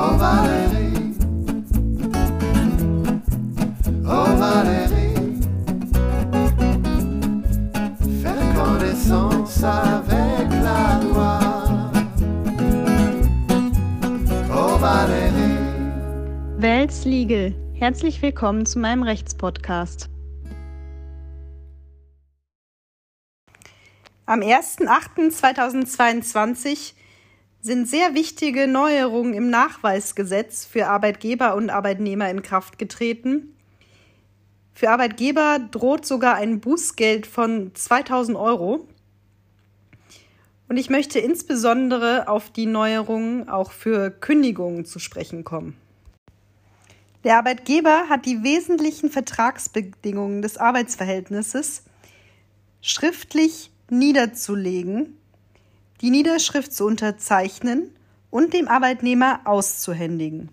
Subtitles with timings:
[0.00, 1.12] Oh Valérie,
[4.06, 5.42] oh Valérie,
[8.22, 11.40] faire connaissance avec la loi.
[14.52, 15.58] Oh Valérie.
[16.58, 17.52] Welts Legal.
[17.74, 20.08] Herzlich willkommen zu meinem Rechtspodcast.
[24.26, 26.94] Am 01.08.2022
[27.60, 33.54] sind sehr wichtige Neuerungen im Nachweisgesetz für Arbeitgeber und Arbeitnehmer in Kraft getreten.
[34.72, 38.86] Für Arbeitgeber droht sogar ein Bußgeld von 2000 Euro.
[40.68, 45.76] Und ich möchte insbesondere auf die Neuerungen auch für Kündigungen zu sprechen kommen.
[47.24, 51.82] Der Arbeitgeber hat die wesentlichen Vertragsbedingungen des Arbeitsverhältnisses
[52.80, 55.17] schriftlich niederzulegen,
[56.00, 57.90] die Niederschrift zu unterzeichnen
[58.30, 60.50] und dem Arbeitnehmer auszuhändigen.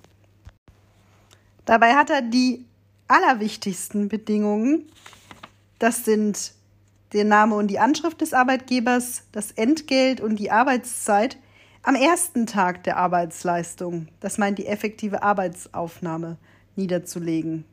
[1.66, 2.66] Dabei hat er die
[3.08, 4.84] allerwichtigsten Bedingungen.
[5.80, 6.54] Das sind
[7.14, 11.38] der Name und die Anschrift des Arbeitgebers, das Entgelt und die Arbeitszeit
[11.86, 16.38] am ersten Tag der Arbeitsleistung, das meint die effektive Arbeitsaufnahme,
[16.76, 17.64] niederzulegen.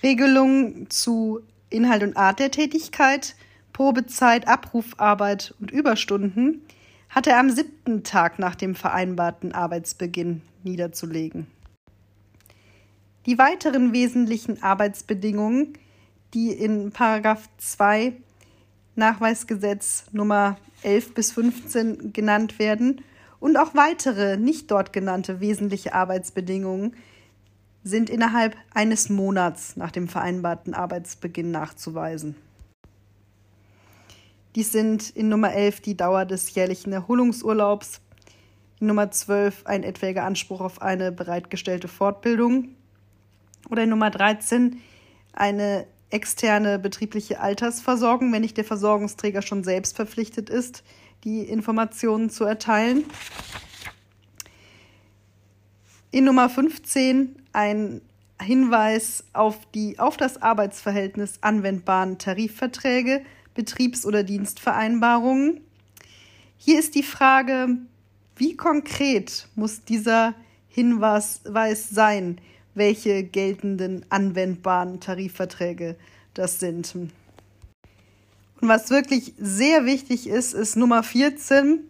[0.00, 1.40] Regelungen zu
[1.70, 3.34] Inhalt und Art der Tätigkeit
[3.74, 6.62] Probezeit, Abrufarbeit und Überstunden
[7.10, 11.48] hat er am siebten Tag nach dem vereinbarten Arbeitsbeginn niederzulegen.
[13.26, 15.72] Die weiteren wesentlichen Arbeitsbedingungen,
[16.34, 18.12] die in Paragraph 2
[18.94, 23.00] Nachweisgesetz Nummer 11 bis 15 genannt werden
[23.40, 26.94] und auch weitere nicht dort genannte wesentliche Arbeitsbedingungen
[27.82, 32.36] sind innerhalb eines Monats nach dem vereinbarten Arbeitsbeginn nachzuweisen.
[34.54, 38.00] Dies sind in Nummer 11 die Dauer des jährlichen Erholungsurlaubs,
[38.80, 42.68] in Nummer 12 ein etwaiger Anspruch auf eine bereitgestellte Fortbildung.
[43.70, 44.80] Oder in Nummer 13
[45.32, 50.84] eine externe betriebliche Altersversorgung, wenn nicht der Versorgungsträger schon selbst verpflichtet ist,
[51.24, 53.04] die Informationen zu erteilen.
[56.12, 58.02] In Nummer 15 ein
[58.40, 65.60] Hinweis auf die auf das Arbeitsverhältnis anwendbaren Tarifverträge Betriebs- oder Dienstvereinbarungen.
[66.56, 67.78] Hier ist die Frage,
[68.36, 70.34] wie konkret muss dieser
[70.68, 71.40] Hinweis
[71.90, 72.40] sein,
[72.74, 75.96] welche geltenden anwendbaren Tarifverträge
[76.34, 76.94] das sind.
[76.94, 77.12] Und
[78.68, 81.80] was wirklich sehr wichtig ist, ist Nummer 14,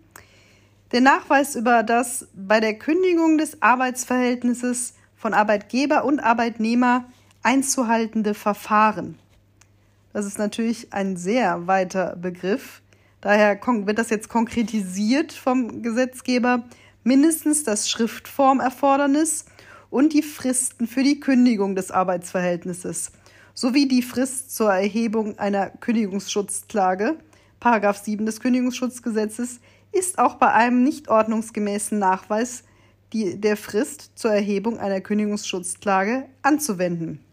[0.92, 7.06] der Nachweis über das bei der Kündigung des Arbeitsverhältnisses von Arbeitgeber und Arbeitnehmer
[7.42, 9.18] einzuhaltende Verfahren.
[10.14, 12.82] Das ist natürlich ein sehr weiter Begriff.
[13.20, 16.62] Daher wird das jetzt konkretisiert vom Gesetzgeber.
[17.02, 19.44] Mindestens das Schriftformerfordernis
[19.90, 23.10] und die Fristen für die Kündigung des Arbeitsverhältnisses
[23.54, 27.16] sowie die Frist zur Erhebung einer Kündigungsschutzklage,
[27.58, 29.58] Paragraph 7 des Kündigungsschutzgesetzes,
[29.90, 32.62] ist auch bei einem nicht ordnungsgemäßen Nachweis
[33.12, 37.23] die, der Frist zur Erhebung einer Kündigungsschutzklage anzuwenden.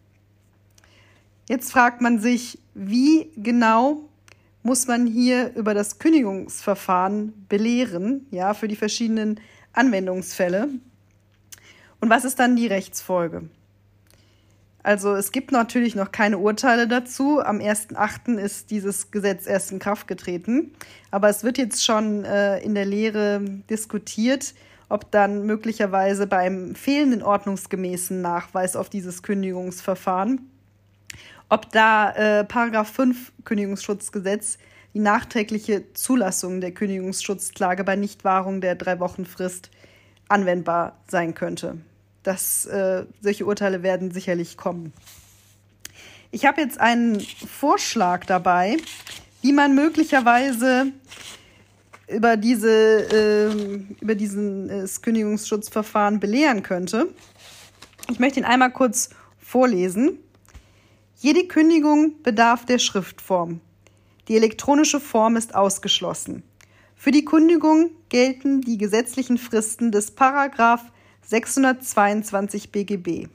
[1.50, 4.09] Jetzt fragt man sich, wie genau
[4.63, 9.40] muss man hier über das Kündigungsverfahren belehren, ja, für die verschiedenen
[9.74, 10.69] Anwendungsfälle?
[12.00, 13.50] Und was ist dann die Rechtsfolge?
[14.84, 17.40] Also es gibt natürlich noch keine Urteile dazu.
[17.40, 18.38] Am 1.8.
[18.38, 20.72] ist dieses Gesetz erst in Kraft getreten.
[21.12, 24.56] Aber es wird jetzt schon äh, in der Lehre diskutiert,
[24.90, 30.50] ob dann möglicherweise beim fehlenden ordnungsgemäßen Nachweis auf dieses Kündigungsverfahren
[31.51, 34.57] ob da äh, Paragraph 5 Kündigungsschutzgesetz
[34.94, 39.69] die nachträgliche Zulassung der Kündigungsschutzklage bei Nichtwahrung der drei Wochen Frist
[40.29, 41.78] anwendbar sein könnte.
[42.23, 44.94] Das, äh, solche Urteile werden sicherlich kommen.
[46.31, 48.78] Ich habe jetzt einen Vorschlag dabei,
[49.41, 50.94] wie man möglicherweise
[52.07, 52.69] über, diese,
[53.11, 57.09] äh, über diesen äh, Kündigungsschutzverfahren belehren könnte.
[58.09, 60.17] Ich möchte ihn einmal kurz vorlesen.
[61.23, 63.62] Jede Kündigung bedarf der Schriftform.
[64.28, 66.41] Die elektronische Form ist ausgeschlossen.
[66.96, 70.82] Für die Kündigung gelten die gesetzlichen Fristen des Paragraph
[71.22, 73.28] 622 BGB.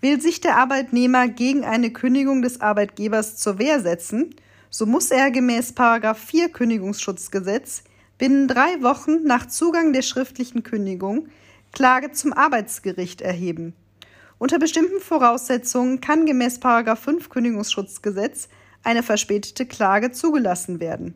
[0.00, 4.36] Will sich der Arbeitnehmer gegen eine Kündigung des Arbeitgebers zur Wehr setzen,
[4.70, 7.82] so muss er gemäß Paragraph 4 Kündigungsschutzgesetz
[8.16, 11.26] binnen drei Wochen nach Zugang der schriftlichen Kündigung
[11.72, 13.74] Klage zum Arbeitsgericht erheben.
[14.40, 18.48] Unter bestimmten Voraussetzungen kann gemäß 5 Kündigungsschutzgesetz
[18.82, 21.14] eine verspätete Klage zugelassen werden.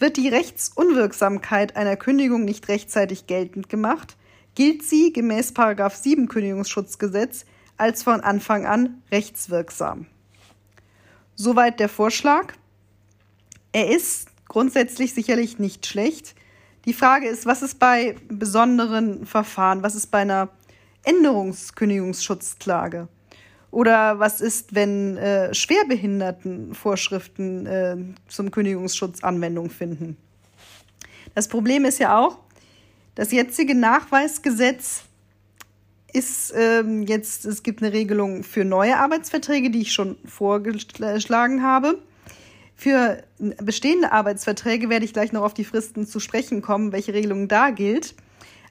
[0.00, 4.16] Wird die Rechtsunwirksamkeit einer Kündigung nicht rechtzeitig geltend gemacht,
[4.56, 7.44] gilt sie gemäß 7 Kündigungsschutzgesetz
[7.76, 10.06] als von Anfang an rechtswirksam.
[11.36, 12.54] Soweit der Vorschlag.
[13.70, 16.34] Er ist grundsätzlich sicherlich nicht schlecht.
[16.86, 20.48] Die Frage ist, was ist bei besonderen Verfahren, was ist bei einer
[21.04, 23.08] Änderungskündigungsschutzklage?
[23.70, 27.96] Oder was ist, wenn äh, Schwerbehinderten Vorschriften äh,
[28.28, 30.18] zum Kündigungsschutz Anwendung finden?
[31.34, 32.38] Das Problem ist ja auch,
[33.14, 35.04] das jetzige Nachweisgesetz
[36.12, 41.98] ist ähm, jetzt, es gibt eine Regelung für neue Arbeitsverträge, die ich schon vorgeschlagen habe.
[42.76, 43.22] Für
[43.62, 47.70] bestehende Arbeitsverträge werde ich gleich noch auf die Fristen zu sprechen kommen, welche Regelung da
[47.70, 48.14] gilt.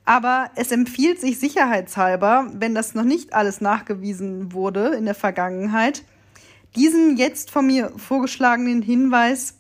[0.06, 6.04] Aber es empfiehlt sich sicherheitshalber, wenn das noch nicht alles nachgewiesen wurde in der Vergangenheit,
[6.76, 9.56] diesen jetzt von mir vorgeschlagenen Hinweis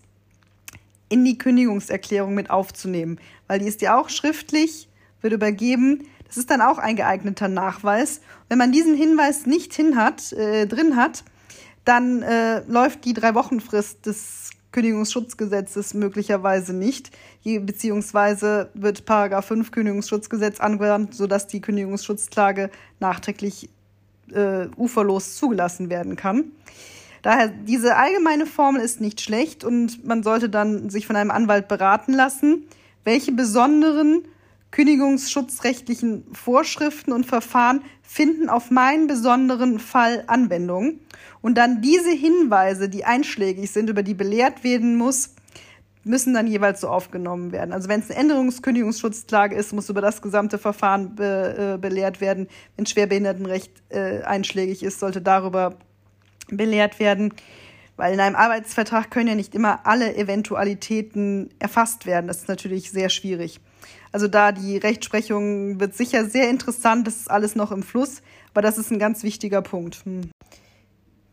[1.09, 4.87] in die Kündigungserklärung mit aufzunehmen, weil die ist ja auch schriftlich,
[5.19, 6.05] wird übergeben.
[6.25, 8.21] Das ist dann auch ein geeigneter Nachweis.
[8.47, 11.25] Wenn man diesen Hinweis nicht hin hat, äh, drin hat,
[11.83, 17.11] dann äh, läuft die drei Wochen Frist des Kündigungsschutzgesetzes möglicherweise nicht,
[17.43, 22.69] beziehungsweise wird Paragraph 5 Kündigungsschutzgesetz angewandt, sodass die Kündigungsschutzklage
[22.99, 23.69] nachträglich
[24.33, 26.51] äh, uferlos zugelassen werden kann.
[27.21, 31.67] Daher, diese allgemeine Formel ist nicht schlecht und man sollte dann sich von einem Anwalt
[31.67, 32.65] beraten lassen,
[33.03, 34.23] welche besonderen
[34.71, 40.99] kündigungsschutzrechtlichen Vorschriften und Verfahren finden auf meinen besonderen Fall Anwendung.
[41.41, 45.35] Und dann diese Hinweise, die einschlägig sind, über die belehrt werden muss,
[46.03, 47.73] müssen dann jeweils so aufgenommen werden.
[47.73, 52.47] Also wenn es eine Änderungskündigungsschutzklage ist, muss über das gesamte Verfahren be, äh, belehrt werden.
[52.75, 55.75] Wenn Schwerbehindertenrecht äh, einschlägig ist, sollte darüber
[56.49, 57.33] belehrt werden.
[57.97, 62.27] Weil in einem Arbeitsvertrag können ja nicht immer alle Eventualitäten erfasst werden.
[62.27, 63.59] Das ist natürlich sehr schwierig.
[64.11, 67.07] Also da die Rechtsprechung wird sicher sehr interessant.
[67.07, 68.21] Das ist alles noch im Fluss.
[68.53, 70.03] Aber das ist ein ganz wichtiger Punkt.
[70.05, 70.31] Hm.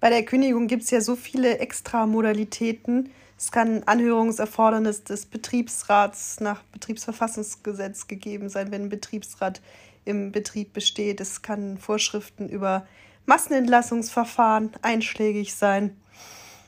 [0.01, 3.11] Bei der Kündigung gibt es ja so viele extra Modalitäten.
[3.37, 9.61] Es kann Anhörungserfordernis des Betriebsrats nach Betriebsverfassungsgesetz gegeben sein, wenn ein Betriebsrat
[10.05, 11.21] im Betrieb besteht.
[11.21, 12.87] Es kann Vorschriften über
[13.27, 15.97] Massenentlassungsverfahren einschlägig sein.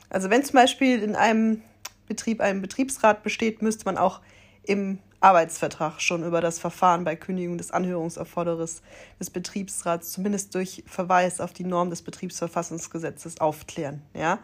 [0.09, 1.61] Also wenn zum Beispiel in einem
[2.07, 4.19] Betrieb ein Betriebsrat besteht, müsste man auch
[4.63, 8.81] im Arbeitsvertrag schon über das Verfahren bei Kündigung des Anhörungserfordernisses
[9.19, 14.01] des Betriebsrats zumindest durch Verweis auf die Norm des Betriebsverfassungsgesetzes aufklären.
[14.15, 14.39] Ja?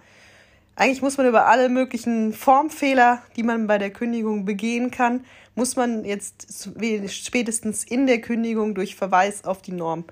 [0.75, 5.25] Eigentlich muss man über alle möglichen Formfehler, die man bei der Kündigung begehen kann,
[5.55, 6.69] muss man jetzt
[7.07, 10.05] spätestens in der Kündigung durch Verweis auf die Norm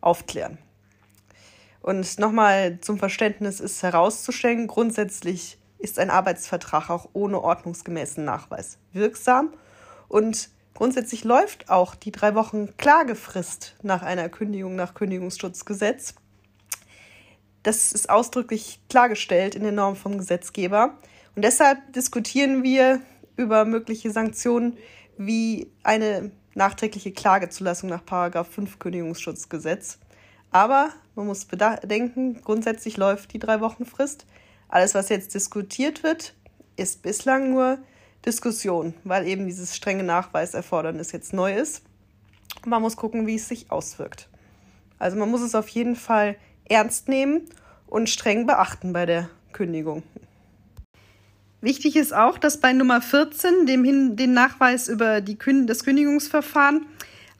[0.00, 0.58] aufklären.
[1.82, 9.52] Und nochmal zum Verständnis ist herauszustellen, grundsätzlich ist ein Arbeitsvertrag auch ohne ordnungsgemäßen Nachweis wirksam
[10.08, 16.14] und grundsätzlich läuft auch die drei Wochen Klagefrist nach einer Kündigung nach Kündigungsschutzgesetz.
[17.62, 20.98] Das ist ausdrücklich klargestellt in der Norm vom Gesetzgeber.
[21.34, 23.00] Und deshalb diskutieren wir
[23.36, 24.76] über mögliche Sanktionen
[25.16, 28.02] wie eine nachträgliche Klagezulassung nach
[28.44, 29.98] 5 Kündigungsschutzgesetz.
[30.50, 34.26] Aber man muss bedenken, grundsätzlich läuft die drei Wochen Frist.
[34.68, 36.34] Alles, was jetzt diskutiert wird,
[36.76, 37.78] ist bislang nur
[38.24, 41.82] Diskussion, weil eben dieses strenge Nachweiserfordernis jetzt neu ist.
[42.64, 44.28] Man muss gucken, wie es sich auswirkt.
[44.98, 46.36] Also man muss es auf jeden Fall
[46.68, 47.42] ernst nehmen
[47.86, 50.02] und streng beachten bei der Kündigung.
[51.60, 56.86] Wichtig ist auch, dass bei Nummer 14, dem hin, den Nachweis über die, das Kündigungsverfahren,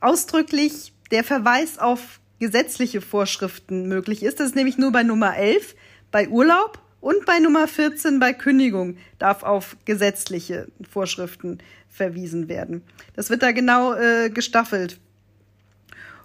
[0.00, 4.40] ausdrücklich der Verweis auf gesetzliche Vorschriften möglich ist.
[4.40, 5.74] Das ist nämlich nur bei Nummer 11,
[6.10, 11.58] bei Urlaub und bei Nummer 14 bei Kündigung darf auf gesetzliche Vorschriften
[11.90, 12.80] verwiesen werden.
[13.14, 14.98] Das wird da genau äh, gestaffelt.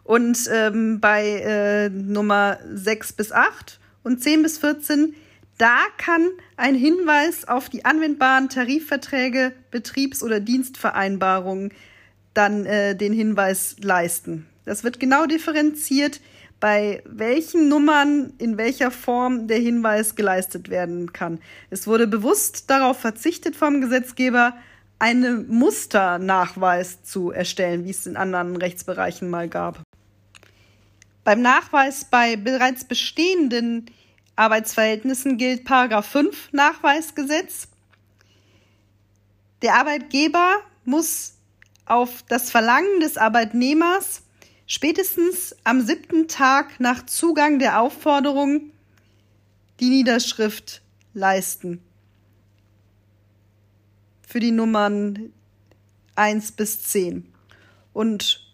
[0.06, 5.16] Und ähm, bei äh, Nummer 6 bis 8 und 10 bis 14,
[5.58, 11.74] da kann ein Hinweis auf die anwendbaren Tarifverträge, Betriebs- oder Dienstvereinbarungen
[12.34, 14.48] dann äh, den Hinweis leisten.
[14.64, 16.22] Das wird genau differenziert,
[16.60, 21.40] bei welchen Nummern in welcher Form der Hinweis geleistet werden kann.
[21.70, 24.54] Es wurde bewusst darauf verzichtet vom Gesetzgeber,
[25.00, 29.82] einen Musternachweis zu erstellen, wie es in anderen Rechtsbereichen mal gab.
[31.24, 33.86] Beim Nachweis bei bereits bestehenden
[34.36, 37.68] Arbeitsverhältnissen gilt Paragraph 5 Nachweisgesetz.
[39.62, 41.34] Der Arbeitgeber muss
[41.86, 44.24] auf das Verlangen des Arbeitnehmers
[44.70, 48.72] spätestens am siebten Tag nach Zugang der Aufforderung
[49.82, 50.82] die Niederschrift
[51.14, 51.82] leisten.
[54.30, 55.34] für die Nummern
[56.14, 57.26] 1 bis 10.
[57.94, 58.48] Und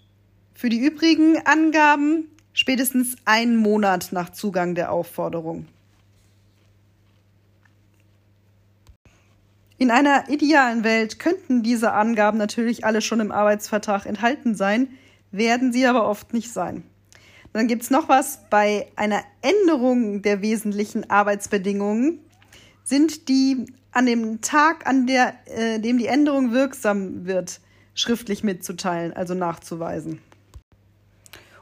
[0.53, 5.67] für die übrigen Angaben spätestens einen Monat nach Zugang der Aufforderung.
[9.77, 14.87] In einer idealen Welt könnten diese Angaben natürlich alle schon im Arbeitsvertrag enthalten sein,
[15.37, 16.83] werden sie aber oft nicht sein.
[17.53, 22.19] Dann gibt es noch was, bei einer Änderung der wesentlichen Arbeitsbedingungen
[22.83, 27.61] sind die an dem Tag, an der, äh, dem die Änderung wirksam wird,
[27.93, 30.19] schriftlich mitzuteilen, also nachzuweisen.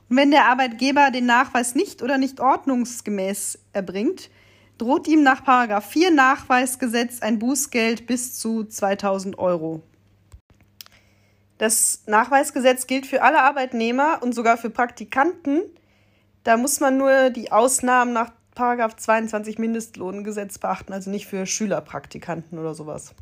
[0.10, 4.32] Und wenn der Arbeitgeber den Nachweis nicht oder nicht ordnungsgemäß erbringt,
[4.80, 5.44] droht ihm nach
[5.84, 9.84] 4 Nachweisgesetz ein Bußgeld bis zu 2000 Euro.
[11.58, 15.62] Das Nachweisgesetz gilt für alle Arbeitnehmer und sogar für Praktikanten.
[16.44, 22.76] Da muss man nur die Ausnahmen nach 22 Mindestlohngesetz beachten, also nicht für Schülerpraktikanten oder
[22.76, 23.16] sowas.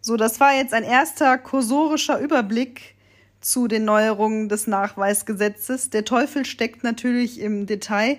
[0.00, 2.94] So, das war jetzt ein erster kursorischer Überblick
[3.40, 5.90] zu den Neuerungen des Nachweisgesetzes.
[5.90, 8.18] Der Teufel steckt natürlich im Detail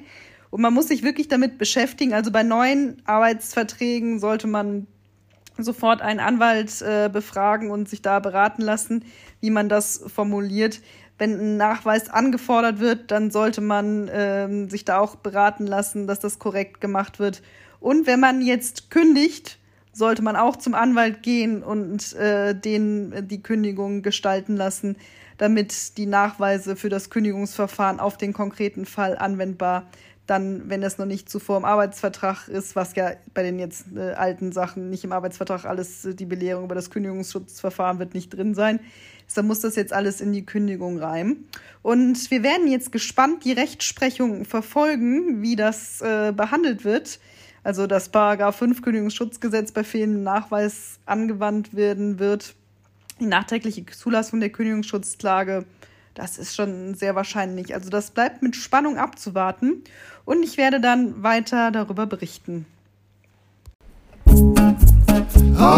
[0.50, 2.14] und man muss sich wirklich damit beschäftigen.
[2.14, 4.88] Also bei neuen Arbeitsverträgen sollte man
[5.58, 9.06] sofort einen Anwalt äh, befragen und sich da beraten lassen,
[9.40, 10.82] wie man das formuliert
[11.18, 16.20] wenn ein Nachweis angefordert wird, dann sollte man ähm, sich da auch beraten lassen, dass
[16.20, 17.42] das korrekt gemacht wird.
[17.80, 19.58] Und wenn man jetzt kündigt,
[19.94, 24.98] sollte man auch zum Anwalt gehen und äh, den die Kündigung gestalten lassen,
[25.38, 29.88] damit die Nachweise für das Kündigungsverfahren auf den konkreten Fall anwendbar
[30.28, 34.14] dann, wenn es noch nicht zuvor im Arbeitsvertrag ist, was ja bei den jetzt äh,
[34.14, 38.56] alten Sachen nicht im Arbeitsvertrag alles, äh, die Belehrung über das Kündigungsschutzverfahren wird nicht drin
[38.56, 38.80] sein,
[39.34, 41.46] dann muss das jetzt alles in die Kündigung rein.
[41.82, 47.20] Und wir werden jetzt gespannt die Rechtsprechung verfolgen, wie das äh, behandelt wird.
[47.64, 52.54] Also das Paragraph 5 Kündigungsschutzgesetz bei fehlendem Nachweis angewandt werden wird.
[53.20, 55.66] Die nachträgliche Zulassung der Kündigungsschutzklage,
[56.16, 57.76] das ist schon sehr wahrscheinlich.
[57.76, 59.84] Also das bleibt mit Spannung abzuwarten
[60.24, 62.66] und ich werde dann weiter darüber berichten.
[65.58, 65.75] Oh